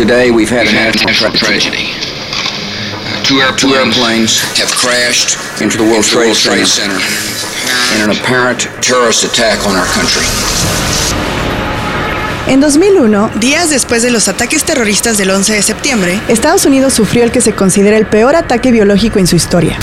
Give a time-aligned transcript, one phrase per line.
[0.00, 1.92] Today we've had a national tragedy.
[3.22, 3.38] Two
[3.74, 6.34] airplanes have crashed into the World Trade
[6.66, 6.96] Center
[7.94, 10.24] in an apparent terrorist attack on our country.
[12.48, 17.22] En 2001, Días después de los ataques terroristas del 11 de septiembre, Estados Unidos sufrió
[17.22, 19.76] el que se considera el peor ataque biológico en su historia.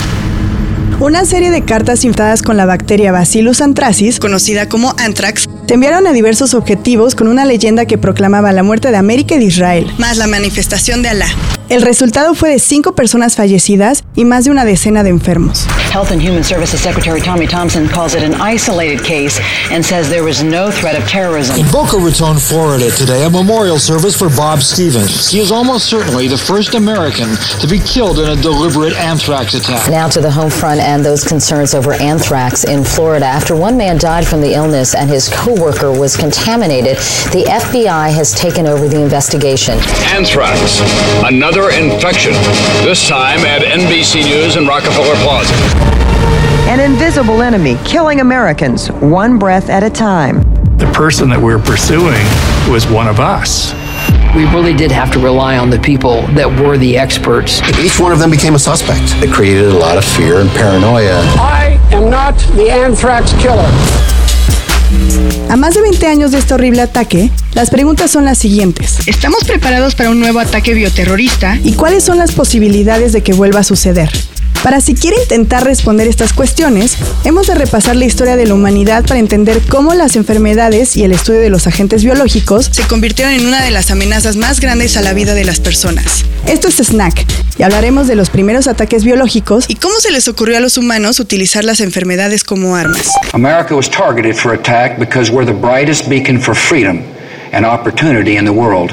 [0.98, 6.06] Una serie de cartas infectadas con la bacteria Bacillus anthracis conocida como anthrax, se enviaron
[6.06, 9.92] a diversos objetivos con una leyenda que proclamaba la muerte de América y de Israel.
[9.98, 11.26] más la manifestación de Alá.
[11.68, 15.66] El resultado fue de cinco personas fallecidas y más de una decena de enfermos.
[15.92, 19.38] Health and Human Services Secretary Tommy Thompson calls it an isolated case
[19.70, 21.56] and says there was no threat of terrorism.
[21.58, 25.30] In Boca Raton, Florida, today, a memorial service for Bob Stevens.
[25.30, 29.90] He is almost certainly the first American to be killed in a deliberate anthrax attack.
[29.90, 33.26] Now to the home front and those concerns over anthrax in Florida.
[33.26, 36.96] After one man died from the illness and his coworker was contaminated,
[37.36, 39.78] the FBI has taken over the investigation.
[40.16, 40.80] Anthrax,
[41.28, 42.32] another infection,
[42.86, 45.52] this time at NBC News and Rockefeller Plaza.
[46.70, 50.42] An invisible enemy killing Americans one breath at a time.
[50.78, 52.24] the person that we're pursuing
[52.70, 53.72] was one of us.
[54.36, 57.60] We really did have to rely on the people that were the experts.
[57.80, 59.02] Each one of them became a suspect.
[59.22, 61.18] It created a lot of fear and paranoia.
[61.40, 63.68] I am not the anthrax killer.
[65.48, 68.98] A más de 20 años de este horrible ataque, las preguntas son las siguientes.
[69.06, 71.58] ¿Estamos preparados para un nuevo ataque bioterrorista?
[71.64, 74.10] ¿Y cuáles son las posibilidades de que vuelva a suceder?
[74.62, 79.20] Para siquiera intentar responder estas cuestiones, hemos de repasar la historia de la humanidad para
[79.20, 83.62] entender cómo las enfermedades y el estudio de los agentes biológicos Se convirtieron en una
[83.62, 86.24] de las amenazas más grandes a la vida de las personas.
[86.46, 87.24] Esto es Snack
[87.56, 91.20] y hablaremos de los primeros ataques biológicos ¿Y cómo se les ocurrió a los humanos
[91.20, 93.12] utilizar las enfermedades como armas?
[93.32, 97.02] America was targeted for attack because we're the brightest beacon for freedom
[97.52, 98.92] and opportunity in the world.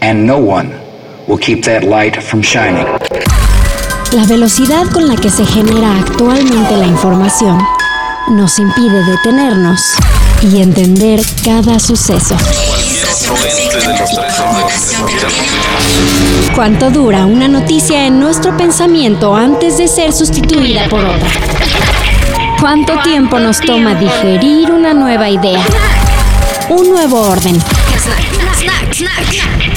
[0.00, 0.72] And no one
[1.28, 2.86] will keep that light from shining.
[4.12, 7.58] La velocidad con la que se genera actualmente la información
[8.30, 9.80] nos impide detenernos
[10.40, 12.34] y entender cada suceso.
[16.54, 21.28] ¿Cuánto dura una noticia en nuestro pensamiento antes de ser sustituida por otra?
[22.60, 25.62] ¿Cuánto tiempo nos toma digerir una nueva idea?
[26.70, 27.60] Un nuevo orden.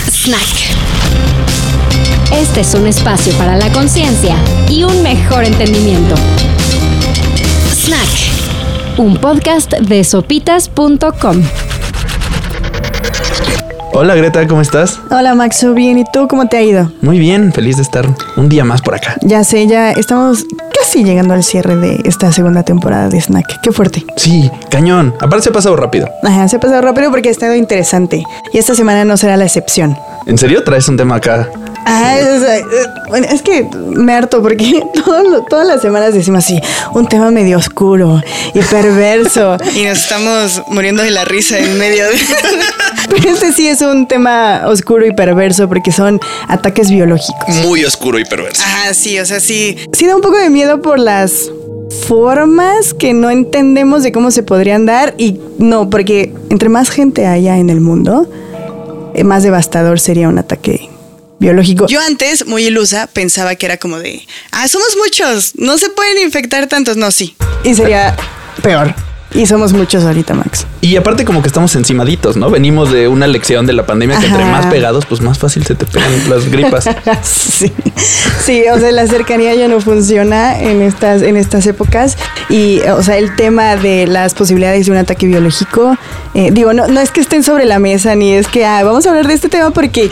[0.09, 0.80] Snack.
[2.33, 4.35] Este es un espacio para la conciencia
[4.69, 6.15] y un mejor entendimiento.
[7.73, 8.97] Snack.
[8.97, 11.41] Un podcast de sopitas.com.
[13.93, 14.99] Hola Greta, ¿cómo estás?
[15.09, 16.91] Hola Maxo, bien, ¿y tú cómo te ha ido?
[17.01, 19.17] Muy bien, feliz de estar un día más por acá.
[19.21, 23.59] Ya sé, ya estamos casi llegando al cierre de esta segunda temporada de Snack.
[23.61, 24.05] Qué fuerte.
[24.15, 25.13] Sí, cañón.
[25.19, 26.09] Aparte se ha pasado rápido.
[26.23, 28.23] Ajá, se ha pasado rápido porque ha estado interesante.
[28.53, 29.97] Y esta semana no será la excepción.
[30.25, 31.49] ¿En serio traes un tema acá?
[31.85, 32.63] Ah, o sea, eh,
[33.09, 36.59] bueno, es que me harto porque todo todas las semanas decimos así,
[36.93, 38.21] un tema medio oscuro
[38.53, 39.57] y perverso.
[39.75, 42.13] Y nos estamos muriendo de la risa en medio de...
[43.09, 47.55] Pero este sí es un tema oscuro y perverso porque son ataques biológicos.
[47.63, 48.61] Muy oscuro y perverso.
[48.63, 49.77] Ajá, sí, o sea, sí.
[49.93, 51.51] Sí da un poco de miedo por las
[52.07, 57.25] formas que no entendemos de cómo se podrían dar y no, porque entre más gente
[57.27, 58.29] haya en el mundo,
[59.13, 60.89] eh, más devastador sería un ataque
[61.41, 61.87] biológico.
[61.87, 66.19] Yo antes, muy ilusa, pensaba que era como de, ah, somos muchos, no se pueden
[66.19, 66.95] infectar tantos.
[66.95, 67.35] No, sí.
[67.63, 68.15] Y sería
[68.61, 68.93] peor.
[69.33, 70.67] Y somos muchos ahorita, Max.
[70.81, 72.49] Y aparte como que estamos encimaditos, ¿no?
[72.49, 75.73] Venimos de una lección de la pandemia que entre más pegados, pues más fácil se
[75.73, 76.83] te pegan las gripas.
[77.23, 77.71] sí.
[78.43, 82.17] sí, o sea, la cercanía ya no funciona en estas, en estas épocas.
[82.49, 85.97] Y, o sea, el tema de las posibilidades de un ataque biológico,
[86.33, 89.05] eh, digo, no, no es que estén sobre la mesa, ni es que ah, vamos
[89.05, 90.09] a hablar de este tema porque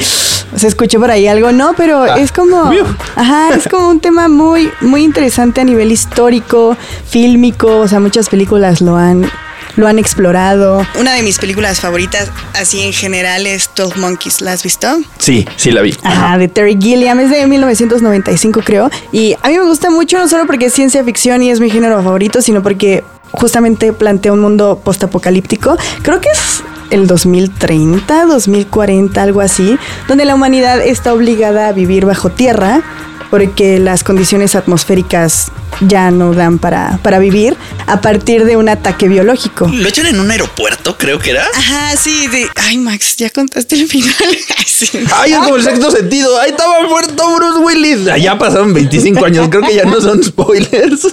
[0.55, 2.19] se escuchó por ahí algo, no, pero Ah.
[2.19, 2.71] es como,
[3.15, 6.75] ajá, es como un tema muy, muy interesante a nivel histórico,
[7.09, 9.29] fílmico, o sea, muchas películas lo han,
[9.75, 10.85] lo han explorado.
[10.99, 12.29] Una de mis películas favoritas,
[12.59, 14.41] así en general, es 12 Monkeys.
[14.41, 14.87] ¿La has visto?
[15.19, 15.95] Sí, sí la vi.
[16.03, 18.89] Ajá, de Terry Gilliam, es de 1995 creo.
[19.11, 21.69] Y a mí me gusta mucho no solo porque es ciencia ficción y es mi
[21.69, 25.77] género favorito, sino porque justamente plantea un mundo postapocalíptico.
[26.01, 29.77] Creo que es el 2030, 2040, algo así,
[30.07, 32.81] donde la humanidad está obligada a vivir bajo tierra
[33.29, 35.51] porque las condiciones atmosféricas
[35.81, 37.55] ya no dan para, para vivir
[37.87, 39.67] a partir de un ataque biológico.
[39.67, 41.45] Lo echan en un aeropuerto, creo que era.
[41.55, 44.13] Ajá, sí, de, ay Max, ya contaste el final.
[44.79, 44.87] Sí.
[45.13, 46.39] Ay, es como el sexto sentido.
[46.39, 48.21] Ahí estaba muerto Bruce Willis.
[48.21, 49.49] Ya pasaron 25 años.
[49.49, 51.05] Creo que ya no son spoilers.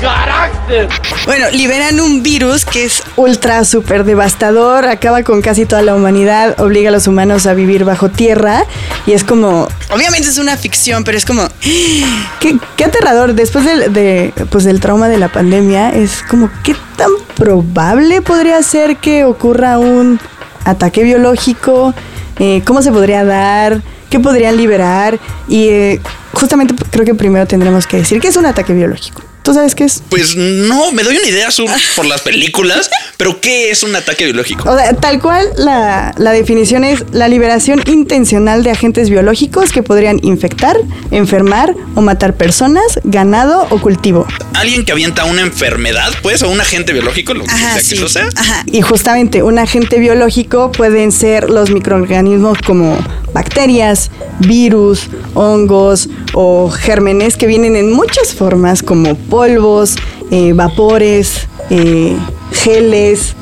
[0.00, 0.88] ¡Carácter!
[1.24, 6.60] Bueno, liberan un virus que es ultra súper devastador, acaba con casi toda la humanidad,
[6.60, 8.64] obliga a los humanos a vivir bajo tierra
[9.06, 9.68] y es como...
[9.90, 11.48] Obviamente es una ficción, pero es como...
[12.40, 17.10] Qué, qué Después del, de, pues, del trauma de la pandemia, es como qué tan
[17.36, 20.18] probable podría ser que ocurra un
[20.64, 21.94] ataque biológico,
[22.40, 23.80] eh, cómo se podría dar,
[24.10, 26.00] qué podrían liberar y eh,
[26.32, 29.22] justamente creo que primero tendremos que decir que es un ataque biológico.
[29.46, 30.02] ¿Tú sabes qué es?
[30.08, 34.24] Pues no, me doy una idea sur por las películas, pero ¿qué es un ataque
[34.24, 34.68] biológico?
[34.68, 39.84] O sea, tal cual la, la, definición es la liberación intencional de agentes biológicos que
[39.84, 40.76] podrían infectar,
[41.12, 44.26] enfermar o matar personas, ganado o cultivo.
[44.54, 47.90] Alguien que avienta una enfermedad, pues, o un agente biológico, lo que Ajá, sea sí.
[47.90, 48.28] que eso sea.
[48.34, 48.64] Ajá.
[48.66, 52.98] Y justamente un agente biológico pueden ser los microorganismos como
[53.32, 54.10] bacterias,
[54.40, 59.96] virus, hongos o gérmenes que vienen en muchas formas como polvos,
[60.30, 62.16] eh, vapores, eh,
[62.52, 63.34] geles.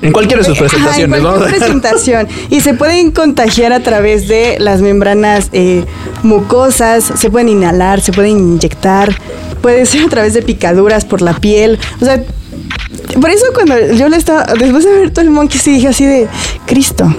[0.00, 2.28] En cualquiera de sus Ajá, en presentaciones, cualquier a presentación.
[2.48, 5.84] Y se pueden contagiar a través de las membranas eh,
[6.22, 9.14] mucosas, se pueden inhalar, se pueden inyectar,
[9.60, 11.78] puede ser a través de picaduras por la piel.
[12.00, 12.24] O sea,
[13.20, 16.06] por eso cuando yo le estaba, después de ver todo el monkey, sí dije así
[16.06, 16.28] de
[16.66, 17.14] Cristo.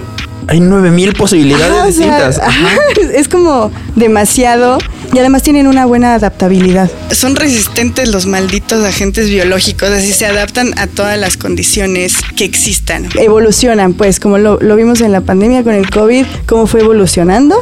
[0.48, 2.38] Hay 9000 posibilidades Ajá, o sea, distintas.
[2.38, 2.78] ajá,
[3.14, 4.78] es como demasiado
[5.12, 6.90] y además tienen una buena adaptabilidad.
[7.12, 13.08] Son resistentes los malditos agentes biológicos, así se adaptan a todas las condiciones que existan.
[13.16, 17.56] Evolucionan, pues, como lo, lo vimos en la pandemia con el COVID, cómo fue evolucionando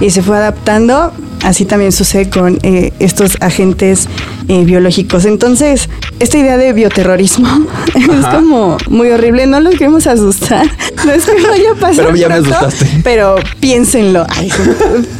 [0.00, 1.12] y se fue adaptando.
[1.44, 4.08] Así también sucede con eh, estos agentes
[4.48, 5.24] eh, biológicos.
[5.24, 5.88] Entonces,
[6.18, 7.48] esta idea de bioterrorismo
[7.94, 9.46] es como muy horrible.
[9.46, 10.66] No los queremos asustar.
[11.06, 12.06] No es que vaya a pasar.
[12.06, 13.00] Pero ya me pronto, asustaste.
[13.04, 14.26] Pero piénsenlo.
[14.28, 14.50] Ay,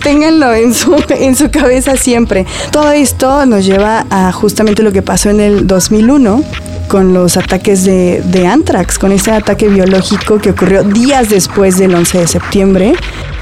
[0.02, 2.46] ténganlo en su, en su cabeza siempre.
[2.72, 6.42] Todo esto nos lleva a justamente lo que pasó en el 2001
[6.88, 11.94] con los ataques de, de Anthrax, con ese ataque biológico que ocurrió días después del
[11.94, 12.94] 11 de septiembre,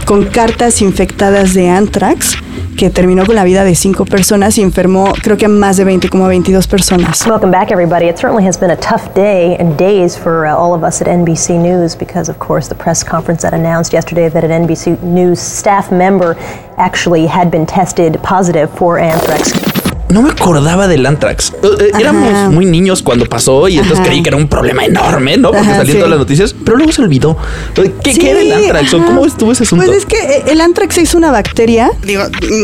[0.04, 2.36] con cartas infectadas de Anthrax,
[2.76, 5.84] que terminó con la vida de cinco personas y enfermó creo que a más de
[5.84, 7.24] 20, como a 22 personas.
[7.26, 8.06] Welcome back, everybody.
[8.06, 11.08] It certainly has been a tough day and days for uh, all of us at
[11.08, 15.40] NBC News because, of course, the press conference that announced yesterday that an NBC News
[15.40, 16.36] staff member
[16.76, 19.65] actually had been tested positive for anthrax.
[20.08, 21.52] No me acordaba del Antrax.
[21.62, 24.08] Eh, eh, Éramos muy niños cuando pasó y entonces Ajá.
[24.08, 25.50] creí que era un problema enorme, ¿no?
[25.50, 25.92] Porque Ajá, sí.
[25.94, 27.36] todas las noticias, pero luego se olvidó.
[27.74, 28.94] ¿Qué, Sí, qué era el Antrax?
[28.94, 29.06] ¿O ajá.
[29.06, 29.84] ¿Cómo estuvo ese asunto?
[29.86, 31.90] Pues es que eh, el Anthrax es una bacteria.
[32.04, 32.22] Digo,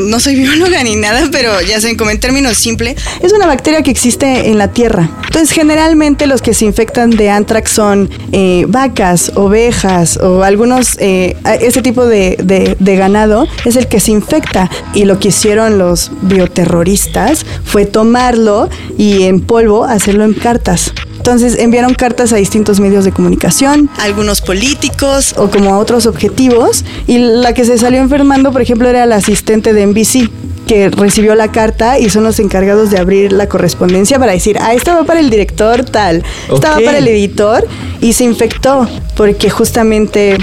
[0.08, 3.82] no soy bióloga ni nada, pero ya saben, como en términos simples, Es una bacteria
[3.82, 5.10] que existe en la tierra.
[5.26, 11.36] Entonces, generalmente los que se infectan de anthrax son eh, vacas, ovejas o algunos, eh,
[11.60, 14.70] ese tipo de, de- de ganado es el que se infecta.
[14.94, 17.31] Y lo que hicieron los bioterroristas
[17.64, 18.68] fue tomarlo
[18.98, 20.92] y en polvo hacerlo en cartas.
[21.16, 23.88] Entonces enviaron cartas a distintos medios de comunicación.
[24.00, 25.34] algunos políticos.
[25.36, 26.84] O como a otros objetivos.
[27.06, 30.28] Y la que se salió enfermando, por ejemplo, era la asistente de NBC
[30.66, 34.74] que recibió la carta y son los encargados de abrir la correspondencia para decir, ah,
[34.74, 36.84] esta va para el director tal, esta va Ok.
[36.84, 37.66] para el editor
[38.00, 40.38] y se infectó porque justamente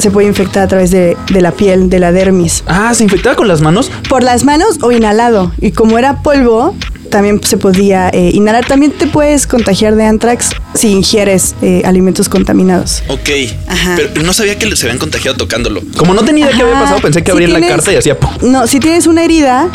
[0.00, 2.62] se puede infectar a través de, de la piel, de la dermis.
[2.66, 3.90] Ah, ¿se infectaba con las manos?
[4.08, 5.52] Por las manos o inhalado.
[5.60, 6.74] Y como era polvo,
[7.10, 8.64] también se podía eh, inhalar.
[8.66, 13.02] También te puedes contagiar de anthrax si ingieres eh, alimentos contaminados.
[13.08, 13.28] Ok.
[13.96, 15.82] Pero no sabía que se habían contagiado tocándolo.
[15.96, 16.82] Como no tenía idea qué había Ajá.
[16.82, 18.16] pasado, pensé que Si abría la carta y hacía.
[18.42, 19.68] No, si tienes una herida,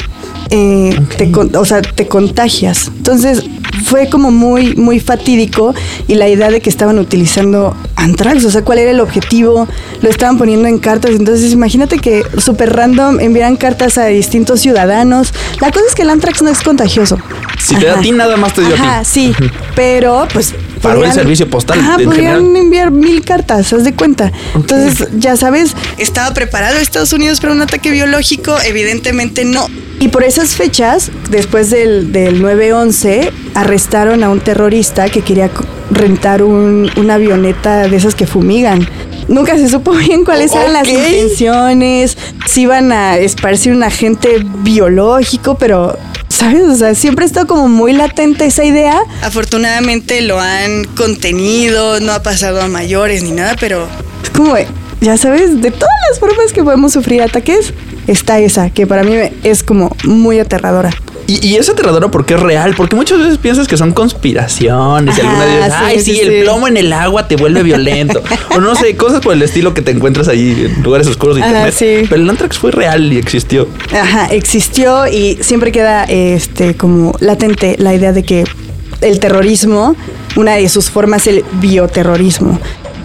[0.50, 2.88] eh, te, con- o sea, te contagias.
[2.97, 3.43] Entonces
[3.85, 5.73] fue como muy, muy fatídico
[6.07, 9.67] y la idea de que estaban utilizando anthrax, o sea, cuál era el objetivo,
[10.01, 11.11] lo estaban poniendo en cartas.
[11.11, 15.33] Entonces imagínate que súper random enviaran cartas a distintos ciudadanos.
[15.61, 17.17] La cosa es que el anthrax no es contagioso.
[17.59, 18.81] Si te da a ti, nada más te dio a ti.
[18.81, 19.33] Ajá, sí,
[19.75, 20.53] pero pues...
[20.81, 22.55] Paró el servicio postal, Ajá, en podrían general.
[22.57, 24.31] enviar mil cartas, haz de cuenta.
[24.53, 28.55] Entonces, ya sabes, ¿Estaba preparado Estados Unidos para un ataque biológico?
[28.63, 29.67] Evidentemente no.
[29.99, 35.49] Y por esas fechas, después del, del 9-11, arrestaron a un terrorista que quería
[35.91, 38.87] rentar un- una avioneta de esas que fumigan.
[39.27, 45.57] Nunca se supo bien cuáles eran las intenciones, si iban a esparcir un agente biológico,
[45.57, 45.97] pero,
[46.29, 46.63] ¿sabes?
[46.63, 48.99] O sea, siempre está como muy latente esa idea.
[49.23, 53.87] Afortunadamente lo han contenido, no ha pasado a mayores ni nada, pero
[54.23, 54.55] Es como,
[55.01, 57.73] ya sabes, de todas las formas que podemos sufrir ataques,
[58.07, 59.13] está esa, que para mí
[59.43, 60.89] es como muy aterradora.
[61.27, 65.17] Y, y es aterradora porque es real, porque muchas veces piensas que son conspiraciones.
[65.17, 68.22] y Ajá, veces, sí, ay, sí, el plomo en el agua te vuelve violento.
[68.55, 71.41] o no sé, cosas por el estilo que te encuentras ahí en lugares oscuros de
[71.41, 71.74] Ajá, internet.
[71.75, 72.08] sí.
[72.10, 73.67] Pero el Antrax fue real y existió.
[73.91, 78.44] Ajá, existió y siempre queda este como latente la idea de que
[79.01, 79.96] el terrorismo,
[80.36, 82.60] una de sus formas el bioterrorismo.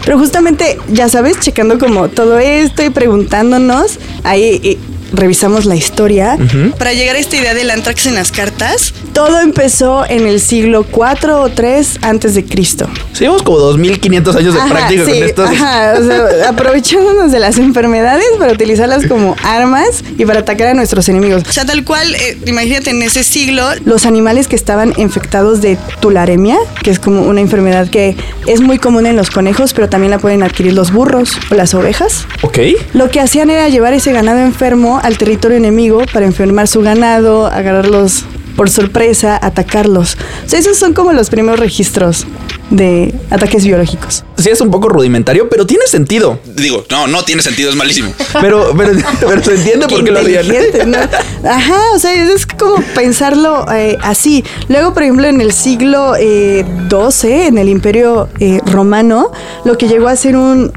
[0.05, 4.79] Pero justamente, ya sabes, checando como todo esto y preguntándonos, ahí
[5.11, 6.37] revisamos la historia.
[6.77, 10.83] Para llegar a esta idea del antrax en las cartas, Todo empezó en el siglo
[10.89, 12.87] 4 o 3 antes de Cristo.
[13.13, 15.43] Seguimos como 2500 años de Ajá, práctica sí, con esto.
[15.43, 20.73] ajá, o sea, aprovechándonos de las enfermedades para utilizarlas como armas y para atacar a
[20.73, 21.43] nuestros enemigos.
[21.47, 25.77] o sea, tal cual, eh, imagínate en ese siglo, Los animales que estaban infectados de
[25.99, 28.15] tularemia, que es como una enfermedad que
[28.47, 31.73] es muy común en los conejos, pero también la pueden adquirir los burros o las
[31.73, 32.25] ovejas.
[32.43, 32.59] Ok.
[32.93, 37.47] Lo que hacían era llevar ese ganado enfermo al territorio enemigo para enfermar su ganado,
[37.47, 40.17] agarrarlos por sorpresa, atacarlos.
[40.45, 42.25] O sea, esos son como los primeros registros
[42.69, 44.23] de ataques biológicos.
[44.37, 46.39] Sí, es un poco rudimentario, pero tiene sentido.
[46.45, 48.13] Digo, no, no tiene sentido, es malísimo.
[48.41, 48.93] Pero, pero,
[49.27, 50.47] pero se entiende por qué lo harían.
[50.89, 50.97] ¿no?
[51.49, 54.43] Ajá, o sea, es como pensarlo eh, así.
[54.69, 59.31] Luego, por ejemplo, en el siglo eh, XII, en el Imperio eh, Romano,
[59.65, 60.71] lo que llegó a ser un,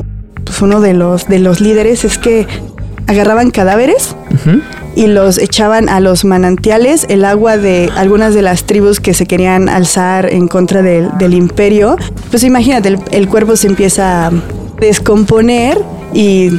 [0.45, 2.47] pues, uno de los, de los líderes es que
[3.07, 4.15] agarraban cadáveres
[4.97, 9.27] y los echaban a los manantiales, el agua de algunas de las tribus que se
[9.27, 11.97] querían alzar en contra del, del imperio.
[12.31, 14.33] Pues imagínate, el, el cuerpo se empieza a
[14.81, 15.79] descomponer
[16.13, 16.51] y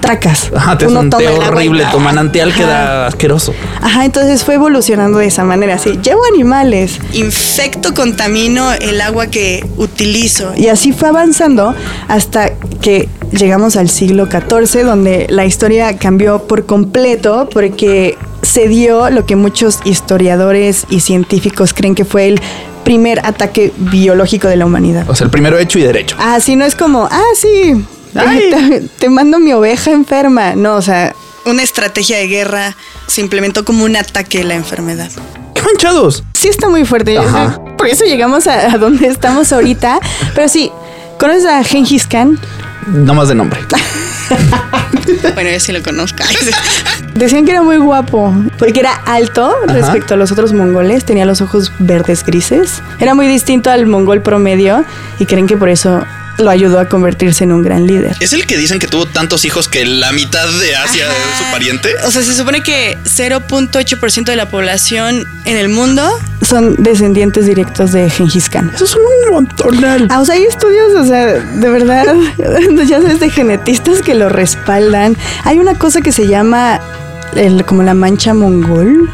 [0.00, 0.50] tracas.
[0.54, 1.84] Ajá, te Uno toma horrible.
[1.90, 2.58] Tu manantial Ajá.
[2.58, 3.52] queda asqueroso.
[3.82, 6.98] Ajá, entonces fue evolucionando de esa manera, así, llevo animales.
[7.12, 10.52] infecto, contamino el agua que utilizo.
[10.56, 11.74] Y así fue avanzando
[12.08, 19.10] hasta que llegamos al siglo XIV, donde la historia cambió por completo porque se dio
[19.10, 22.40] lo que muchos historiadores y científicos creen que fue el
[22.84, 25.08] primer ataque biológico de la humanidad.
[25.10, 26.16] O sea, el primero hecho y derecho.
[26.18, 30.54] Ah, sí, no es como, ah, sí, te, te mando mi oveja enferma.
[30.54, 35.10] No, o sea, Una estrategia de guerra se implementó como un ataque a la enfermedad.
[35.54, 36.22] ¡Qué manchados!
[36.34, 37.18] sí está muy fuerte.
[37.18, 37.60] Ajá.
[37.76, 39.98] Por eso llegamos a, a donde estamos ahorita.
[40.34, 40.70] Pero sí,
[41.18, 42.38] ¿conoces a Gengis Khan?
[42.92, 43.60] No más de nombre.
[45.34, 46.22] Bueno, yo sí lo conozco.
[47.14, 51.40] Decían que era muy guapo, porque era alto respecto a los otros mongoles, tenía los
[51.40, 54.84] ojos verdes grises, era muy distinto al mongol promedio
[55.18, 56.04] y creen que por eso
[56.38, 58.16] lo ayudó a convertirse en un gran líder.
[58.20, 61.50] ¿Es el que dicen que tuvo tantos hijos que la mitad de Asia es su
[61.50, 61.90] pariente?
[62.04, 67.92] O sea, se supone que 0.8% de la población en el mundo Son descendientes directos
[67.92, 68.70] de Gengis Khan.
[68.74, 70.06] Eso es un montonal.
[70.10, 72.14] Ah, o sea, hay estudios, o sea, de verdad,
[72.86, 75.16] ya sabes, de genetistas que lo respaldan.
[75.44, 76.80] Hay una cosa que se llama
[77.36, 79.10] el, como la mancha mongol.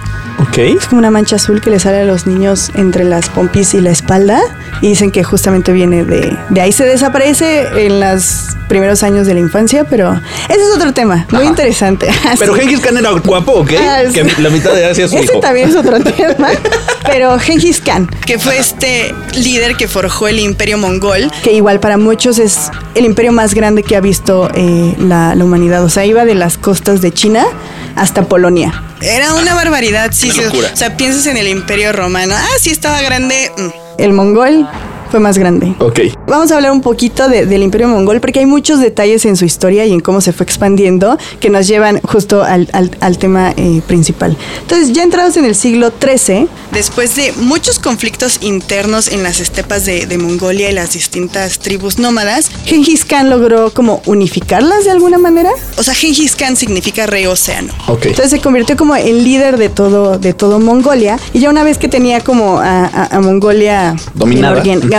[0.49, 0.59] Ok.
[0.59, 3.81] Es como una mancha azul que le sale a los niños entre las pompis y
[3.81, 4.41] la espalda.
[4.81, 6.73] Y dicen que justamente viene de, de ahí.
[6.73, 11.27] Se desaparece en los primeros años de la infancia, pero ese es otro tema.
[11.31, 11.51] Muy Ajá.
[11.51, 12.09] interesante.
[12.39, 12.61] Pero Sí.
[12.61, 13.71] Gengis Khan era guapo, ¿ok?
[13.79, 14.01] Ah.
[14.13, 15.41] Que la mitad de Asia es su Ese hijo.
[15.41, 16.49] también es otro tema.
[17.07, 21.31] Pero Gengis Khan, que fue este líder que forjó el imperio mongol.
[21.45, 25.45] que igual para muchos es el imperio más grande que ha visto eh, la, la
[25.45, 25.85] humanidad.
[25.85, 27.45] O sea, iba de las costas de China
[27.97, 28.83] hasta Polonia.
[29.01, 30.31] Era una barbaridad, sí.
[30.31, 30.45] Una sí.
[30.45, 30.71] locura.
[30.73, 32.35] O sea, piensas en el imperio romano.
[32.37, 33.51] Ah, sí estaba grande.
[33.57, 33.69] mm.
[33.99, 34.69] El mongol
[35.15, 35.77] fue más grande.
[35.79, 36.01] Ok.
[36.27, 39.45] Vamos a hablar un poquito de- del Imperio Mongol porque hay muchos detalles en su
[39.45, 43.53] historia y en cómo se fue expandiendo que nos llevan justo al, al- al tema
[43.57, 44.37] eh, principal.
[44.63, 49.85] Entonces, ya entrados en el siglo XIII, Después de muchos conflictos internos en las estepas
[49.85, 55.19] de, de Mongolia y las distintas tribus nómadas, Gengis Khan logró como unificarlas de alguna
[55.19, 55.51] manera.
[55.79, 57.73] o sea, Gengis Khan significa rey océano.
[57.87, 58.07] Ok.
[58.07, 61.17] Entonces se convirtió como el líder de todo, de todo Mongolia.
[61.33, 64.57] Y ya una vez que tenía como a, a- a Mongolia Dominada.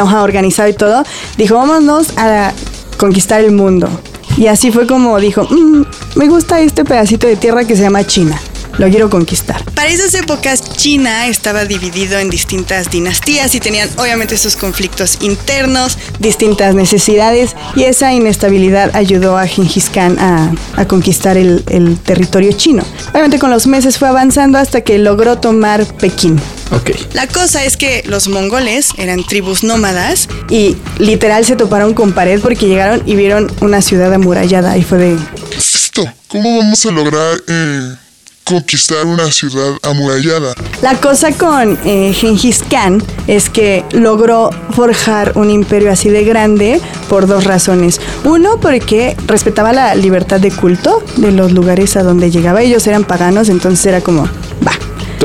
[0.07, 1.03] Ajá, organizado y todo,
[1.37, 2.51] dijo, vámonos a
[2.97, 3.89] conquistar el mundo.
[4.37, 5.83] Y así fue como dijo, "Mm,
[6.15, 8.39] me gusta este pedacito de tierra que se llama China.
[8.77, 9.63] Lo quiero conquistar.
[9.73, 15.97] Para esas épocas, China estaba dividido en distintas dinastías y tenían obviamente sus conflictos internos.
[16.19, 22.51] Distintas necesidades y esa inestabilidad ayudó a Gengis Khan a, a conquistar el, el territorio
[22.51, 22.83] chino.
[23.11, 26.37] Obviamente con los meses fue avanzando hasta que logró tomar Pekín.
[26.71, 26.91] Ok.
[27.13, 32.39] La cosa es que los mongoles eran tribus nómadas Y literal se toparon con pared
[32.41, 35.17] porque llegaron y vieron una ciudad amurallada y fue de...
[35.49, 36.05] ¿Qué es esto?
[36.27, 37.95] ¿Cómo vamos a lograr eh,
[38.43, 40.53] conquistar una ciudad amurallada?
[40.81, 46.81] La cosa con eh, Gengis Khan es que logró forjar un imperio así de grande
[47.09, 47.99] por dos razones.
[48.23, 52.61] Uno, porque respetaba la libertad de culto de los lugares a donde llegaba.
[52.61, 54.27] Ellos eran paganos, entonces era como.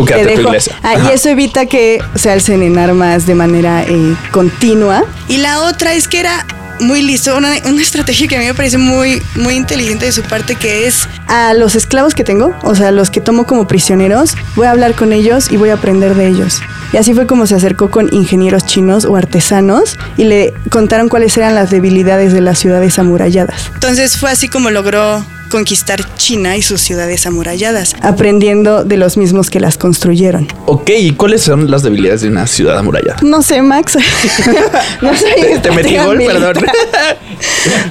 [0.01, 0.49] Tú quédate te en tu dejo.
[0.51, 0.79] iglesia.
[0.83, 5.05] Ah, y eso evita que se alcen en armas de manera eh, continua.
[5.29, 6.47] Y la otra es que era
[6.81, 10.23] muy listo, una, una estrategia que a mí me parece muy, muy inteligente de su
[10.23, 14.35] parte, que es A los esclavos que tengo, o sea, los que tomo como prisioneros,
[14.57, 16.61] voy a hablar con ellos y voy a aprender de ellos.
[16.93, 21.37] Y así fue como se acercó con ingenieros chinos o artesanos y le contaron cuáles
[21.37, 23.71] eran las debilidades de las ciudades amuralladas.
[23.75, 27.95] Entonces fue así como logró conquistar China y sus ciudades amuralladas.
[28.01, 30.49] aprendiendo de los mismos que las construyeron.
[30.67, 33.17] Ok, ¿y cuáles son las debilidades de una ciudad amurallada?
[33.23, 33.97] No sé, Max.
[35.03, 36.55] no soy Te- te metí gol, perdón.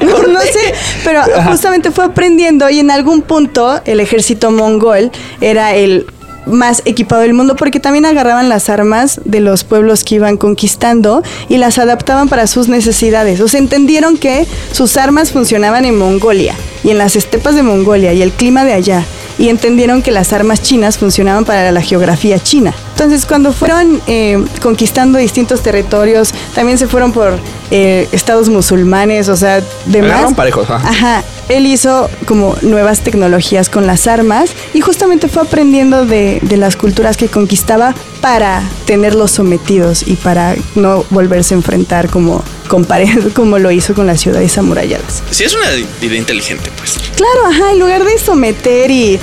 [0.02, 0.74] No, no sé,
[1.04, 5.12] pero justamente fue aprendiendo y en algún punto el ejército mongol
[5.42, 6.06] era el
[6.50, 11.24] más equipado del mundo porque también agarraban las armas de los pueblos que iban conquistando
[11.48, 13.40] y las adaptaban para sus necesidades.
[13.42, 18.14] O sea, entendieron que sus armas funcionaban en Mongolia y en las estepas de Mongolia
[18.14, 19.06] y el clima de allá.
[19.40, 22.74] Y entendieron que las armas chinas funcionaban para la geografía china.
[22.92, 27.40] Entonces, cuando fueron eh, conquistando distintos territorios, también se fueron por
[27.72, 30.34] eh, estados musulmanes, o sea, demás.
[30.34, 30.90] Parejos, ajá.
[30.90, 36.58] Ajá, él hizo como nuevas tecnologías con las armas y justamente fue aprendiendo de, de
[36.58, 42.86] las culturas que conquistaba para tenerlos sometidos y para no volverse a enfrentar como, con
[42.86, 45.22] pared, como lo hizo con las ciudades amuralladas.
[45.32, 45.66] Sí, es una
[46.02, 46.98] idea inteligente, pues.
[47.18, 49.20] Claro, ajá, en lugar de someter y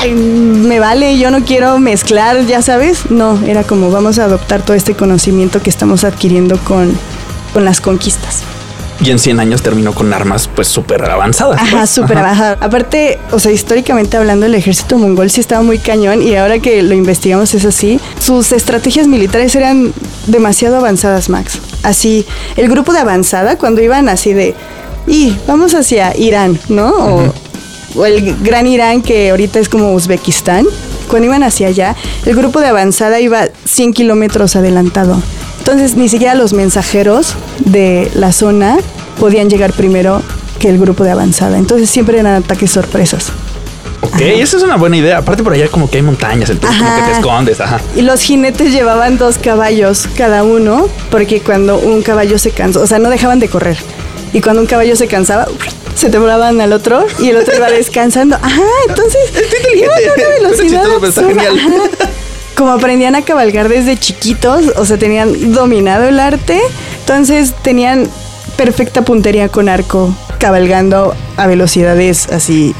[0.00, 4.62] "Ay, me vale, yo no quiero mezclar, ya sabes, no, era como vamos a adoptar
[4.62, 6.92] todo este conocimiento que estamos adquiriendo con,
[7.54, 8.42] con las conquistas.
[9.02, 11.58] Y en 100 años terminó con armas pues súper avanzadas.
[11.58, 11.90] Ajá, pues.
[11.90, 12.26] súper Ajá.
[12.28, 12.58] bajada.
[12.60, 16.82] Aparte, o sea, históricamente hablando, el ejército mongol sí estaba muy cañón y ahora que
[16.82, 17.98] lo investigamos es así.
[18.18, 19.94] Sus estrategias militares eran
[20.26, 21.58] demasiado avanzadas, Max.
[21.82, 24.54] Así, el grupo de avanzada, cuando iban así de,
[25.06, 26.90] y vamos hacia Irán, ¿no?
[26.90, 27.34] O,
[27.96, 30.66] o el gran Irán que ahorita es como Uzbekistán.
[31.08, 35.20] Cuando iban hacia allá, el grupo de avanzada iba 100 kilómetros adelantado.
[35.58, 37.34] Entonces, ni siquiera los mensajeros
[37.64, 38.78] de la zona
[39.18, 40.22] podían llegar primero
[40.58, 41.58] que el grupo de avanzada.
[41.58, 43.32] Entonces, siempre eran ataques sorpresas.
[44.14, 45.18] Ok, esa es una buena idea.
[45.18, 47.18] Aparte por allá como que hay montañas, entonces como que te Ajá.
[47.20, 47.80] escondes, ajá.
[47.96, 52.86] Y los jinetes llevaban dos caballos cada uno, porque cuando un caballo se cansó, o
[52.86, 53.78] sea, no dejaban de correr.
[54.32, 55.46] Y cuando un caballo se cansaba,
[55.94, 58.36] se tembraban al otro y el otro iba descansando.
[58.36, 59.20] Ajá, entonces
[59.74, 61.42] iban a una velocidad chistoso, pero está absurda.
[61.42, 61.88] genial.
[62.00, 62.10] Ajá.
[62.56, 66.60] Como aprendían a cabalgar desde chiquitos, o sea, tenían dominado el arte,
[67.00, 68.08] entonces tenían
[68.56, 72.74] perfecta puntería con arco, cabalgando a velocidades así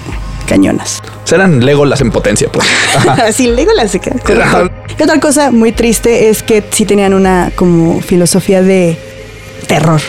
[0.51, 1.01] cañonas.
[1.25, 2.67] Serán Legolas en potencia, pues.
[2.97, 3.27] Ajá.
[3.29, 4.13] Así Lego la seca.
[4.43, 4.71] Ajá.
[4.99, 8.99] Y otra cosa muy triste es que sí tenían una como filosofía de
[9.69, 10.01] terror.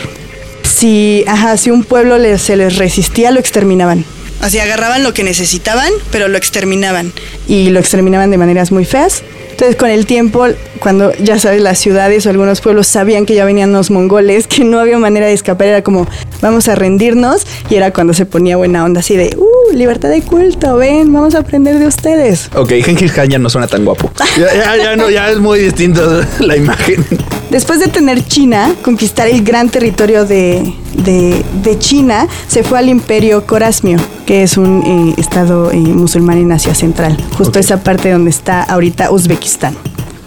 [0.62, 4.04] Si, ajá, si un pueblo les- se les resistía, lo exterminaban.
[4.40, 7.12] Así agarraban lo que necesitaban, pero lo exterminaban.
[7.46, 9.22] Y lo exterminaban de maneras muy feas.
[9.52, 10.46] Entonces, con el tiempo,
[10.80, 14.64] cuando ya sabes, las ciudades o algunos pueblos sabían que ya venían los mongoles, que
[14.64, 16.06] no había manera de escapar, era como,
[16.40, 17.46] vamos a rendirnos.
[17.70, 21.34] Y era cuando se ponía buena onda, así de, uh, libertad de culto, ven, vamos
[21.34, 22.50] a aprender de ustedes.
[22.54, 24.10] Ok, Genghis Khan ya no suena tan guapo.
[24.38, 27.04] Ya, ya, ya no, ya es muy distinto la imagen.
[27.50, 30.72] Después de tener China, conquistar el gran territorio de,
[31.04, 36.38] de- de China, se fue al imperio Corasmio, que es un eh, estado eh, musulmán
[36.38, 39.41] en Asia Central, justo esa parte donde está ahorita Uzbekistán.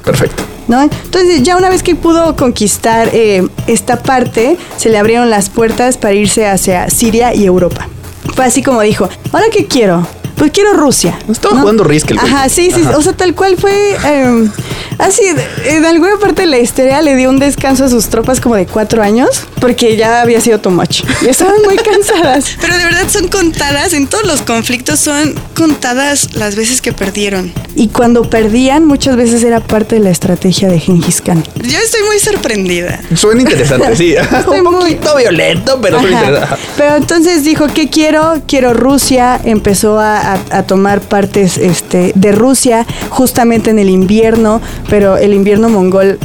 [0.04, 0.43] Perfecto.
[0.67, 0.82] ¿no?
[0.82, 5.97] Entonces, ya una vez que pudo conquistar eh, esta parte, se le abrieron las puertas
[5.97, 7.88] para irse hacia Siria y Europa.
[8.36, 10.06] Fue así como dijo, ¿ahora qué quiero?
[10.36, 11.17] Pues quiero Rusia.
[11.30, 12.19] Estaba jugando Risk el.
[12.19, 12.98] Ajá, sí, sí, Ajá.
[12.98, 14.50] o sea, tal cual fue eh,
[14.98, 15.24] así,
[15.65, 18.65] en alguna parte de la historia le dio un descanso a sus tropas como de
[18.65, 19.30] cuatro años,
[19.62, 21.04] porque ya había sido too much.
[21.21, 22.58] Y estaban muy cansadas.
[22.60, 27.54] Pero de verdad son contadas, en todos los conflictos son contadas las veces que perdieron.
[27.76, 31.43] Y cuando perdían, muchas veces era parte de la estrategia de Gengis Khan.
[31.62, 33.00] Yo estoy muy sorprendida.
[33.15, 34.13] Suena interesante, sí.
[34.38, 36.28] Estoy Un muy- poquito violento, pero suena Ajá.
[36.30, 36.63] interesante.
[36.78, 38.41] Pero entonces dijo, ¿qué quiero?
[38.48, 39.39] Quiero Rusia.
[39.43, 45.33] Empezó a, a- a tomar partes este, de Rusia justamente en el invierno, pero el
[45.33, 46.19] invierno mongol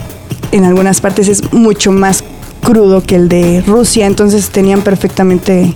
[0.52, 2.24] en algunas partes es mucho más
[2.62, 5.72] crudo que el de Rusia, entonces tenían perfectamente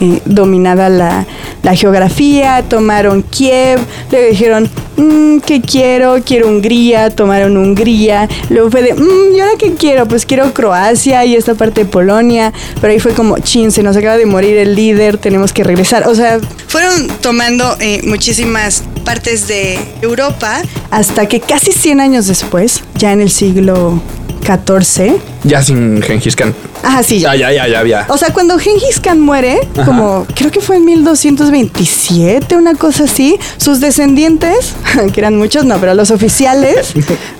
[0.00, 1.26] eh, dominada la,
[1.74, 3.78] geografía, tomaron Kiev,
[4.10, 6.16] le dijeron, "Mm, ¿qué quiero?
[6.24, 10.06] Quiero Hungría, tomaron Hungría, luego fue de, "Mm, ¿y ahora qué quiero?
[10.08, 13.96] Pues quiero Croacia y esta parte de Polonia, pero ahí fue como, chin, se nos
[13.96, 19.46] acaba de morir el líder, tenemos que regresar, o sea, Fueron tomando eh, muchísimas partes
[19.48, 20.62] de Europa.
[20.90, 24.00] hasta que casi 100 años después, ya en el siglo
[24.48, 25.20] 14.
[25.44, 26.54] Ya sin Gengis Khan.
[26.82, 27.20] Ajá, sí.
[27.20, 28.06] Ya, ya, ya, ya, ya.
[28.08, 29.84] O sea, cuando Gengis Khan muere, Ajá.
[29.84, 34.72] como creo que fue en 1227, una cosa así, sus descendientes,
[35.12, 36.94] que eran muchos, no, pero los oficiales,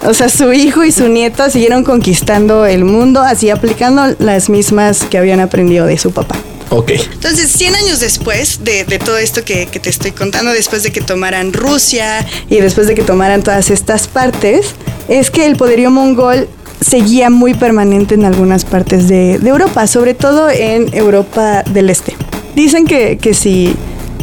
[0.05, 5.05] o sea, su hijo y su nieto siguieron conquistando el mundo, así aplicando las mismas
[5.05, 6.37] que habían aprendido de su papá.
[6.69, 6.91] Ok.
[6.91, 10.93] Entonces, 100 años después de, de todo esto que, que te estoy contando, después de
[10.93, 14.75] que tomaran Rusia, Y después de que tomaran todas estas partes,
[15.09, 20.15] es que el poderío mongol seguía muy permanente en algunas partes de, de Europa, sobre
[20.15, 22.15] todo en Europa del Este.
[22.55, 23.75] Dicen que, que si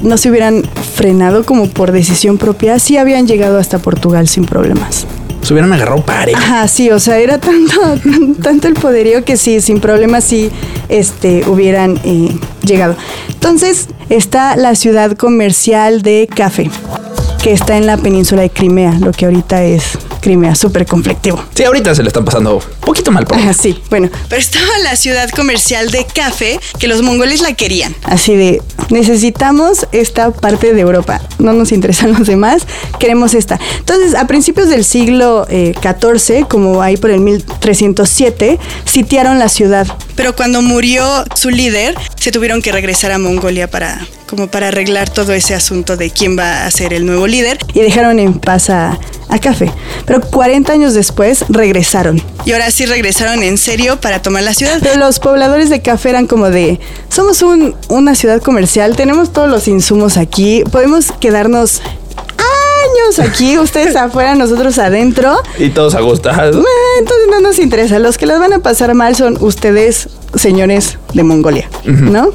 [0.03, 0.63] no se hubieran
[0.95, 5.05] frenado como por decisión propia, sí habían llegado hasta Portugal sin problemas.
[5.41, 6.39] Se hubieran agarrado pareja.
[6.39, 7.79] Ajá, sí, o sea, era tanto,
[8.41, 10.49] tanto el poderío que sí, sin problemas sí
[10.89, 12.95] este, hubieran eh, llegado.
[13.29, 16.69] Entonces está la ciudad comercial de Café,
[17.43, 21.39] que está en la península de Crimea, lo que ahorita es Crimea, súper conflictivo.
[21.53, 24.65] Sí, ahorita se le están pasando un poquito mal por Ajá, sí, bueno, pero estaba
[24.83, 27.95] la ciudad comercial de Café, que los mongoles la querían.
[28.05, 28.59] así de,
[28.89, 32.65] necesitamos esta parte de Europa, no nos interesan los demás,
[32.97, 33.59] queremos esta.
[33.77, 39.85] Entonces, a principios del siglo eh, XIV, como ahí por el 1307, sitiaron la ciudad.
[40.15, 45.09] Pero cuando murió su líder, se tuvieron que regresar a Mongolia para como para arreglar
[45.09, 47.59] todo ese asunto de quién va a ser el nuevo líder.
[47.73, 48.97] y dejaron en paz a,
[49.41, 49.69] Café.
[50.05, 52.21] Pero 40 años después regresaron.
[52.45, 54.79] Y ahora sí regresaron en serio para tomar la ciudad.
[54.81, 59.49] Pero los pobladores de Café eran como de, somos un- una ciudad comercial, tenemos todos
[59.49, 61.81] los insumos aquí, podemos quedarnos
[62.91, 65.35] años aquí, ustedes afuera, nosotros adentro.
[65.57, 66.55] Y todos agostados.
[66.57, 70.97] Eh, Entonces no nos interesa, los que las van a pasar mal son ustedes, señores
[71.13, 72.31] de Mongolia, ¿no?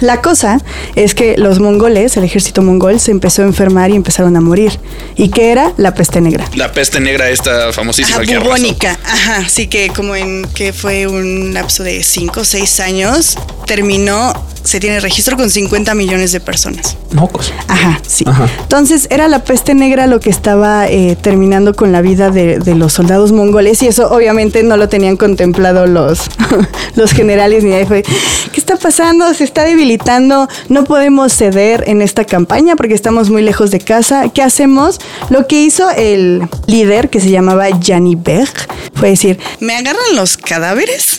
[0.00, 0.60] La cosa
[0.96, 4.72] es que los mongoles, el ejército mongol, se empezó a enfermar y empezaron a morir.
[5.14, 5.72] ¿Y qué era?
[5.76, 6.44] La peste negra.
[6.56, 8.98] La peste negra esta famosísima Ajá, bubónica.
[9.04, 14.32] Ajá, así que como en que fue un lapso de 5 o 6 años, terminó,
[14.64, 16.96] se tiene registro con 50 millones de personas.
[17.12, 17.52] Mocos.
[17.68, 18.24] Ajá, sí.
[18.26, 18.48] Ajá.
[18.60, 22.74] Entonces era la peste negra lo que estaba eh, terminando con la vida de, de
[22.74, 26.22] los soldados mongoles y eso obviamente no lo tenían contemplado los,
[26.94, 29.32] los generales ni nadie fue, ¿qué está pasando?
[29.34, 34.28] Se está debilitando, no podemos ceder en esta campaña porque estamos muy lejos de casa.
[34.28, 35.00] ¿Qué hacemos?
[35.30, 38.50] Lo que hizo el líder que se llamaba Jani Beg
[38.94, 41.18] fue decir, Me agarran los cadáveres,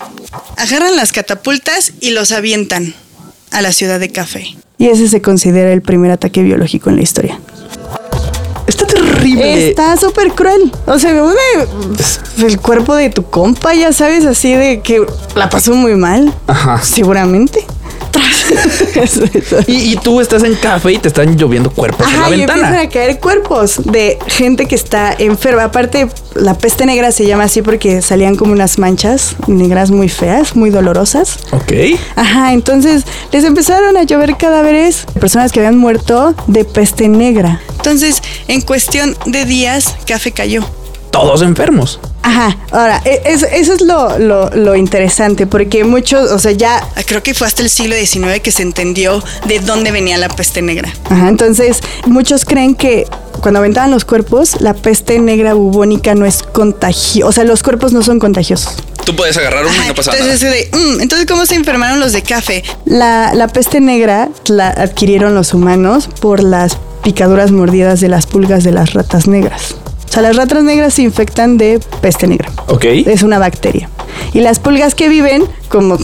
[0.57, 2.95] agarran las catapultas y los avientan
[3.53, 4.55] a la ciudad de Café.
[4.77, 7.39] y ese se considera el primer ataque biológico en la historia.
[8.67, 9.69] Está terrible.
[9.69, 10.71] Está súper cruel.
[10.87, 15.49] O sea, uno de- el cuerpo de tu compa, ya sabes, así de que la
[15.49, 16.33] pasó muy mal.
[16.47, 16.81] Ajá.
[16.81, 17.65] Seguramente.
[19.67, 22.37] Y, y tú estás en café y te están lloviendo cuerpos en la Ajá, y
[22.39, 22.61] ventana.
[22.67, 25.65] empiezan a caer cuerpos de gente que está enferma.
[25.65, 30.55] Aparte, la peste negra se llama así porque salían como unas manchas negras muy feas,
[30.55, 31.37] muy dolorosas.
[31.51, 31.73] Ok.
[32.15, 37.61] Ajá, entonces les empezaron a llover cadáveres de personas que habían muerto de peste negra.
[37.77, 40.63] Entonces, en cuestión de días, Café cayó.
[41.13, 41.99] Todos enfermos.
[42.23, 46.85] Ajá, ahora, e- es- eso es lo, lo- lo interesante, porque muchos, o sea, ya,
[47.05, 50.61] Creo que fue hasta el siglo XIX que se entendió de dónde venía la peste
[50.63, 50.91] negra.
[51.09, 53.05] ajá, entonces muchos creen que
[53.41, 57.93] cuando aventaban los cuerpos, la peste negra bubónica no es contagiosa, o sea, los cuerpos
[57.93, 58.73] no son contagiosos.
[59.05, 60.23] Tú puedes agarrar uno y no pasa nada.
[60.23, 62.63] Entonces, ese de, "Mm, entonces, ¿cómo se enfermaron los de Café?
[62.85, 68.63] La, la peste negra la adquirieron los humanos por las picaduras mordidas de las pulgas
[68.63, 69.75] de las ratas negras.
[70.13, 72.51] O sea, las ratas negras se infectan de peste negra.
[72.67, 72.85] Ok.
[72.85, 73.89] Es una bacteria.
[74.31, 75.97] Y las pulgas que viven, como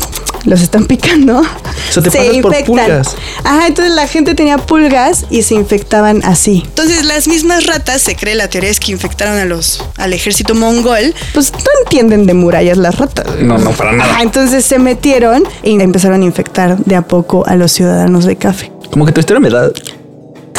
[0.46, 1.44] los están picando,
[1.92, 3.16] sea, te pasas por pulgas.
[3.44, 6.64] Ajá, entonces la gente tenía pulgas y se infectaban así.
[6.66, 10.56] Entonces, las mismas ratas, se cree, la teoría es que infectaron a los, al ejército
[10.56, 11.14] mongol.
[11.36, 13.28] Pues no entienden de murallas las ratas.
[13.40, 14.12] No, no, para nada.
[14.12, 18.38] Ajá, entonces se metieron y empezaron a infectar de a poco a los ciudadanos de
[18.38, 18.72] café.
[18.90, 19.70] Como que tu historia me da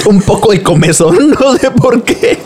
[0.06, 2.38] un poco de comezón, no sé por qué.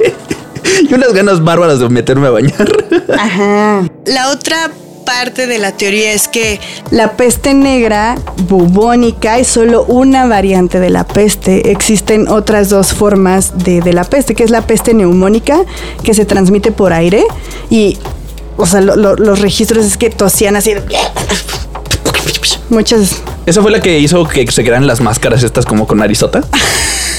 [0.90, 2.68] Y unas ganas bárbaras de meterme a bañar.
[3.18, 3.82] Ajá.
[4.06, 4.70] La otra
[5.04, 6.58] parte de la teoría es que
[6.90, 8.16] La peste negra
[8.48, 11.70] bubónica es solo una variante de la peste.
[11.70, 15.58] Existen otras dos formas de, de la peste, que es la peste neumónica,
[16.02, 17.22] que se transmite por aire.
[17.68, 17.98] Y,
[18.56, 20.72] o sea, lo- lo- los registros es que tosían así.
[22.70, 23.16] Muchas.
[23.46, 26.42] Esa fue la que hizo que se crearan las máscaras estas como con narizota.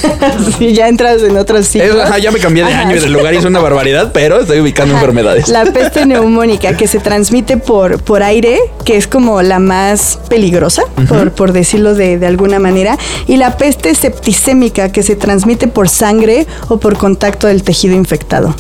[0.58, 1.36] Sí, ya entras en.
[1.38, 4.12] Es- ajá, ya me cambié de Ajá, año y de lugar y es una barbaridad,
[4.14, 5.48] pero estoy ubicando enfermedades.
[5.50, 10.84] La peste neumónica que se transmite por, por aire, que es como la más peligrosa,
[11.08, 12.98] por, por decirlo de, de alguna manera.
[13.28, 18.56] Y la peste septicémica que se transmite por sangre o por contacto del tejido infectado.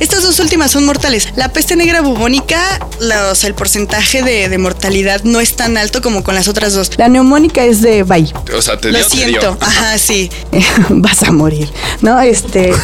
[0.00, 1.28] Estas dos últimas son mortales.
[1.36, 2.58] La peste negra bubónica,
[3.00, 6.90] los, el porcentaje de, de mortalidad no es tan alto como con las otras dos.
[6.98, 8.32] La neumónica es de bye.
[8.56, 9.26] O sea, te Lo dio, te dio.
[9.40, 9.56] siento.
[9.60, 10.30] Ajá, sí.
[10.90, 11.70] Vas a morir,
[12.02, 12.20] ¿no?
[12.20, 12.72] Este.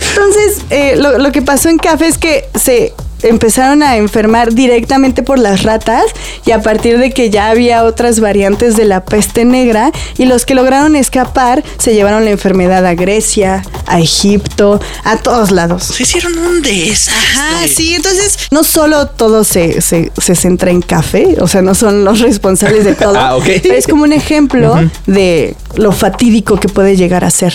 [0.00, 5.22] Entonces, eh, lo, lo que pasó en Café es que se empezaron a enfermar directamente
[5.22, 6.04] por las ratas
[6.46, 10.46] y a partir de que ya había otras variantes de la peste negra y los
[10.46, 15.84] que lograron escapar se llevaron la enfermedad a Grecia, a Egipto, a todos lados.
[15.84, 17.14] Se hicieron un desastre.
[17.32, 21.74] Ajá, sí, entonces No solo todo se, se, se centra en café, o sea, no
[21.74, 26.68] son los responsables de todo, Ah, pero es como un ejemplo de lo fatídico que
[26.68, 27.54] puede llegar a ser.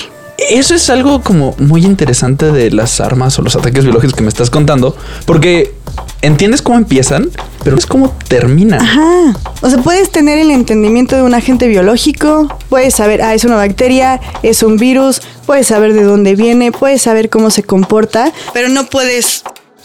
[0.50, 4.30] Eso es algo como muy interesante de las armas o los ataques biológicos que me
[4.30, 5.74] estás contando, porque
[6.22, 7.30] entiendes cómo empiezan,
[7.64, 8.82] pero no es cómo terminan.
[8.82, 9.38] Ajá.
[9.62, 13.56] O sea, puedes tener el entendimiento de un agente biológico, puedes saber, ah, es una
[13.56, 18.32] bacteria, es un virus, puedes saber de dónde viene, puedes saber cómo se comporta.
[18.54, 19.44] pero no puedes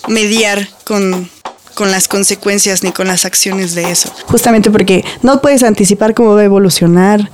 [0.09, 1.29] mediar con,
[1.75, 4.11] con las consecuencias ni con las acciones de eso.
[4.27, 7.31] Justamente porque no puedes anticipar cómo va a evolucionar.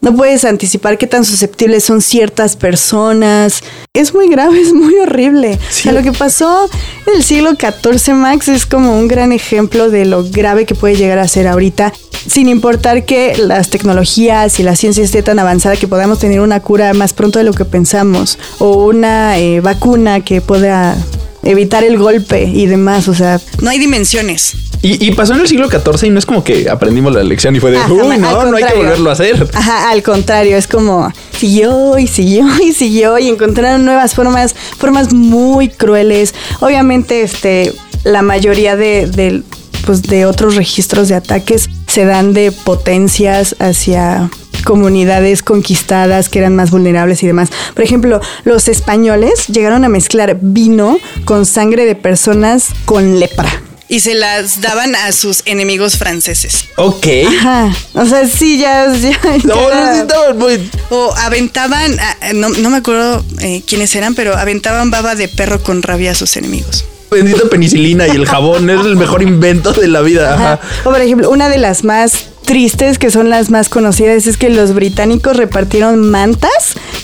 [0.00, 3.62] No puedes anticipar qué tan susceptibles son ciertas personas.
[3.92, 5.58] Es muy grave, es muy horrible.
[5.68, 6.70] O sea, lo que pasó
[7.06, 10.96] en el siglo XIV, Max, es como un gran ejemplo de lo grave que puede
[10.96, 11.92] llegar a ser ahorita,
[12.26, 16.60] sin importar que las tecnologías y la ciencia esté tan avanzada que podamos tener una
[16.60, 20.96] cura más pronto de lo que pensamos, o una eh, vacuna que pueda
[21.42, 23.08] evitar el golpe y demás.
[23.08, 24.54] O sea, No hay dimensiones.
[24.82, 27.54] Y, y pasó en el siglo XIV y no es como que aprendimos la lección
[27.54, 29.46] y fue de, uy, no, no hay que volverlo a hacer.
[29.52, 35.12] Ajá, al contrario, es como siguió y siguió y siguió y encontraron nuevas formas, formas
[35.12, 36.34] muy crueles.
[36.60, 37.74] Obviamente, este,
[38.04, 39.42] la mayoría de, de,
[39.84, 44.30] pues, de otros registros de ataques se dan de potencias hacia
[44.62, 47.50] comunidades conquistadas que eran más vulnerables y demás.
[47.74, 53.50] Por ejemplo, los españoles llegaron a mezclar vino con sangre de personas con lepra.
[53.88, 56.66] Y se las daban a sus enemigos franceses.
[56.76, 57.06] Ok.
[57.26, 57.74] Ajá.
[57.94, 58.86] O sea, sí, ya.
[58.94, 63.92] ya- No, ya- no, estaba muy- O aventaban, ah, no, no me acuerdo eh, quiénes
[63.96, 66.84] eran, pero aventaban baba de perro con rabia a sus enemigos.
[67.10, 70.34] Bendita penicilina y el jabón es el mejor invento de la vida.
[70.34, 70.60] Ajá.
[70.84, 74.48] O por ejemplo, una de las más tristes, que son las más conocidas, es que
[74.50, 76.50] los británicos repartieron mantas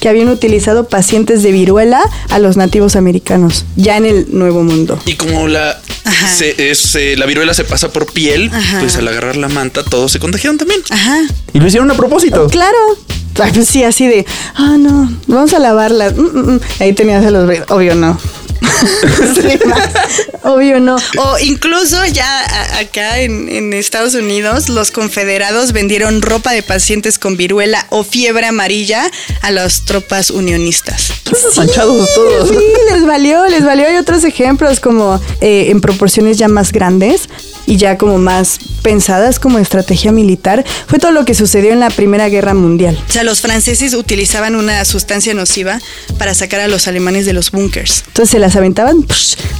[0.00, 4.98] que habían utilizado pacientes de viruela a los nativos americanos, ya en el Nuevo Mundo.
[5.06, 5.80] Y como la,
[6.36, 8.80] se- es, eh, la viruela se pasa por piel, Ajá.
[8.80, 10.80] pues al agarrar la manta todos se contagiaron también.
[10.90, 11.20] Ajá.
[11.52, 12.48] Y lo hicieron a propósito.
[12.48, 12.76] Claro.
[13.36, 16.16] Pues sí, así de, ah, no, vamos a lavarlas.
[16.16, 16.60] Mm, mm, mm.
[16.80, 18.18] Ahí tenías a los obvio no.
[19.34, 19.58] Sí,
[20.42, 20.96] obvio no.
[21.18, 27.36] O incluso ya acá en, en Estados Unidos, los confederados vendieron ropa de pacientes con
[27.36, 29.10] viruela o fiebre amarilla
[29.42, 31.12] a las tropas unionistas.
[31.56, 32.48] Manchados todos.
[32.48, 32.56] Sí,
[32.92, 33.86] les valió, les valió.
[33.86, 37.28] Hay otros ejemplos como eh, en proporciones ya más grandes
[37.66, 40.64] y ya como más pensadas como estrategia militar.
[40.86, 42.98] Fue todo lo que sucedió en la Primera Guerra Mundial.
[43.08, 45.80] O sea, los franceses utilizaban una sustancia nociva
[46.18, 48.04] para sacar a los alemanes de los búnkers.
[48.06, 49.04] Entonces se las aventaban,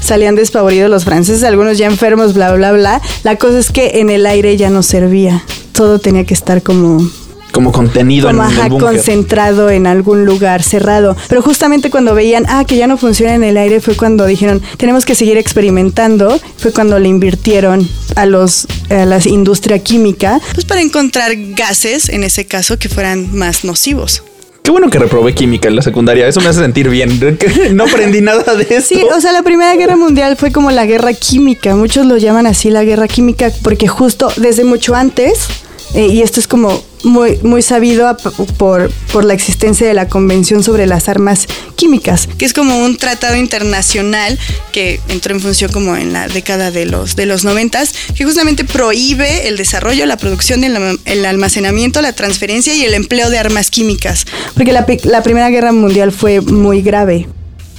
[0.00, 3.02] salían despavoridos los franceses, algunos ya enfermos, bla, bla, bla.
[3.24, 5.44] La cosa es que en el aire ya no servía.
[5.72, 7.10] Todo tenía que estar como
[7.52, 11.16] Como contenido como en ajá, el concentrado en algún lugar cerrado.
[11.28, 14.60] Pero justamente cuando veían, ah, que ya no funciona en el aire, fue cuando dijeron,
[14.76, 16.38] tenemos que seguir experimentando.
[16.58, 20.40] Fue cuando le invirtieron a los a la industria química.
[20.54, 24.22] Pues para encontrar gases, en ese caso, que fueran más nocivos.
[24.66, 26.26] Qué bueno que reprobé química en la secundaria.
[26.26, 27.38] Eso me hace sentir bien.
[27.72, 28.96] No aprendí nada de esto.
[28.96, 31.76] Sí, o sea, la Primera Guerra Mundial fue como la guerra química.
[31.76, 35.46] Muchos lo llaman así la guerra química porque justo desde mucho antes,
[35.94, 38.14] eh, y esto es como muy, muy sabido
[38.58, 42.28] por, por la existencia de la Convención sobre las Armas Químicas.
[42.36, 44.38] que es como un tratado internacional
[44.72, 48.64] que entró en función como en la década de los de los noventas, que justamente
[48.64, 53.70] prohíbe el desarrollo, la producción, el, el almacenamiento, la transferencia y el empleo de armas
[53.70, 54.26] químicas.
[54.54, 57.26] Porque la, la Primera Guerra Mundial fue muy grave.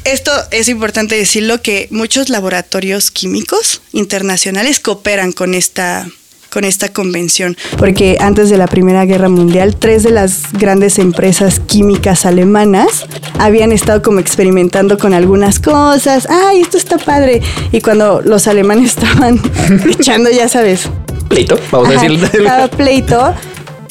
[0.06, 6.08] Esto es importante decirlo que muchos laboratorios químicos internacionales cooperan con esta
[6.50, 7.58] con esta convención.
[7.78, 13.06] Porque antes de la Primera Guerra Mundial, tres de las grandes empresas químicas alemanas
[13.40, 16.28] habían estado como experimentando con algunas cosas.
[16.30, 17.42] ¡Ay, esto está padre!
[17.72, 19.40] Y cuando los alemanes estaban
[20.00, 20.90] echando, ya sabes,
[21.28, 22.44] Pleito, vamos a decir.
[22.44, 23.34] cada pleito,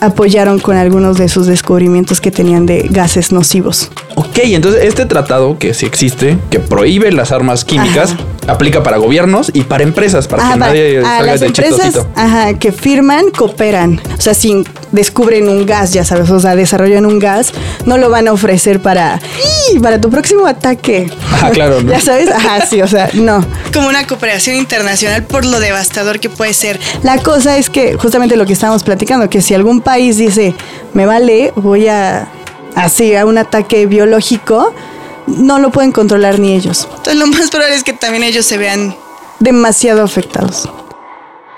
[0.00, 3.90] apoyaron con algunos de sus descubrimientos que tenían de gases nocivos.
[4.14, 8.14] Ok, entonces este tratado que sí existe, que prohíbe las armas químicas,
[8.46, 11.80] aplica para gobiernos y para empresas, para Ajá, que nadie a salga las de empresas
[11.80, 12.08] chistosito.
[12.14, 14.00] ajá, que firman cooperan.
[14.18, 17.52] O sea, si descubren un gas, ya sabes, o sea, desarrollan un gas,
[17.84, 19.20] no lo van a ofrecer para,
[19.72, 19.78] ¡Ih!
[19.80, 21.10] para tu próximo ataque.
[21.32, 21.90] Ajá, claro, ¿no?
[21.92, 23.44] ya sabes, ajá, sí, o sea, no.
[23.72, 26.78] Como una cooperación internacional por lo devastador que puede ser.
[27.02, 30.54] La cosa es que justamente lo que estábamos platicando, que si algún país dice,
[30.94, 32.28] me vale, voy a
[32.74, 34.74] así a un ataque biológico,
[35.26, 36.86] no lo pueden controlar ni ellos.
[36.90, 38.94] Entonces lo más probable es que también ellos se vean
[39.38, 40.68] Demasiado afectados.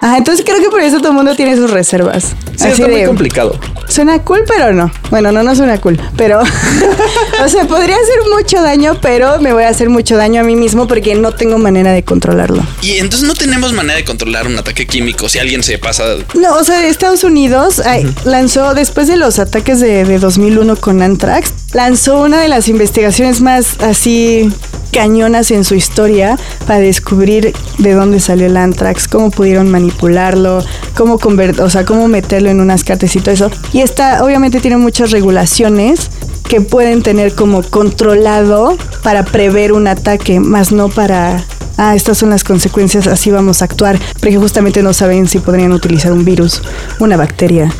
[0.00, 2.36] Ajá, entonces creo que por eso todo el mundo tiene sus reservas.
[2.56, 3.58] Sí, está muy complicado.
[3.88, 4.92] Suena cool, pero no.
[5.10, 6.00] Bueno, no, no suena cool.
[6.16, 6.40] Pero,
[7.44, 10.56] o sea, podría hacer mucho daño, pero me voy a hacer mucho daño a mí
[10.56, 12.62] mismo porque no tengo manera de controlarlo.
[12.82, 16.04] Y entonces no tenemos manera de controlar un ataque químico si alguien se pasa.
[16.34, 17.82] No, o sea, Estados Unidos
[18.24, 23.40] lanzó, después de los ataques de, de 2001 con Anthrax, lanzó una de las investigaciones
[23.40, 24.50] más así
[24.92, 30.62] cañonas en su historia para descubrir de dónde salió el Anthrax, cómo pudieron manipularlo,
[30.94, 33.50] cómo convert o sea, cómo meterlo en unas cartas y todo eso.
[33.72, 36.10] Y esta obviamente tiene muchas regulaciones
[36.48, 41.44] que pueden tener como controlado para prever un ataque, más no para
[41.76, 45.72] ah, estas son las consecuencias, así vamos a actuar, porque justamente no saben si podrían
[45.72, 46.62] utilizar un virus,
[46.98, 47.72] una bacteria,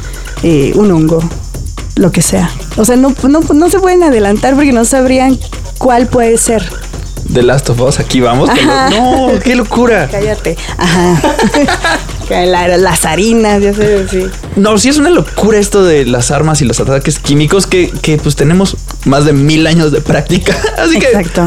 [0.42, 1.22] eh, un hongo,
[1.96, 2.50] lo que sea.
[2.76, 5.38] O sea, no, no, no se pueden adelantar porque no sabrían
[5.78, 6.62] cuál puede ser.
[7.32, 8.48] The Last of Us, aquí vamos.
[8.48, 10.08] lo- No, qué locura.
[10.10, 10.56] Cállate.
[10.76, 11.20] Ajá.
[12.30, 14.26] La- las harinas, ya sé, sí.
[14.56, 18.18] No, sí es una locura esto de las armas y los ataques químicos que, que
[18.18, 18.76] pues tenemos
[19.06, 20.54] más de mil años de práctica.
[20.76, 21.46] Así que Exacto.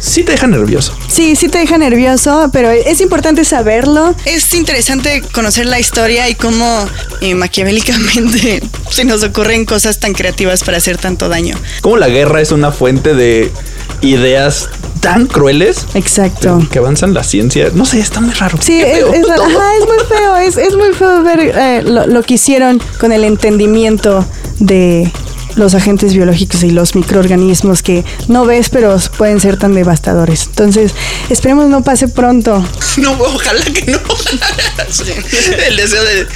[0.00, 0.92] sí te deja nervioso.
[1.06, 4.12] Sí, sí te deja nervioso, pero es importante saberlo.
[4.24, 6.86] Es interesante conocer la historia y cómo
[7.20, 11.56] eh, maquiavélicamente se nos ocurren cosas tan creativas para hacer tanto daño.
[11.80, 13.52] Como la guerra es una fuente de
[14.00, 14.68] ideas
[15.00, 16.66] tan crueles Exacto.
[16.72, 17.70] que avanzan la ciencia.
[17.74, 18.58] No sé, está muy raro.
[18.60, 19.44] Sí, es, feo es- todo.
[19.44, 23.12] ajá, es muy feo, es, es muy feo ver eh, lo, lo que hicieron con
[23.12, 24.24] el entendimiento
[24.58, 25.10] de
[25.54, 30.46] los agentes biológicos y los microorganismos que no ves, pero pueden ser tan devastadores.
[30.46, 30.92] Entonces,
[31.30, 32.64] esperemos no pase pronto.
[32.98, 33.98] No, ojalá que no.
[35.68, 36.26] El deseo de,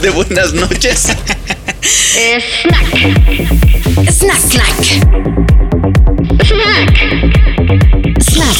[0.00, 1.08] de buenas noches.
[1.82, 2.94] Snack.
[4.10, 5.65] Snack, snack.
[6.56, 8.22] Snack.
[8.22, 8.56] Snack.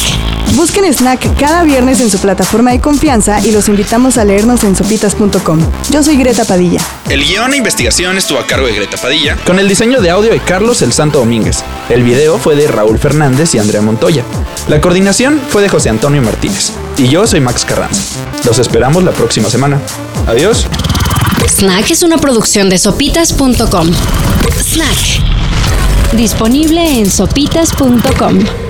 [0.55, 4.75] Busquen Snack cada viernes en su plataforma de confianza y los invitamos a leernos en
[4.75, 5.59] sopitas.com.
[5.89, 6.79] Yo soy Greta Padilla.
[7.09, 9.37] El guion e investigación estuvo a cargo de Greta Padilla.
[9.45, 11.63] Con el diseño de audio de Carlos El Santo Domínguez.
[11.89, 14.23] El video fue de Raúl Fernández y Andrea Montoya.
[14.67, 16.73] La coordinación fue de José Antonio Martínez.
[16.97, 18.19] Y yo soy Max Carranza.
[18.45, 19.79] Los esperamos la próxima semana.
[20.27, 20.67] Adiós.
[21.47, 23.91] Snack es una producción de sopitas.com.
[24.61, 25.36] Snack.
[26.13, 28.66] Disponible en sopitas.com.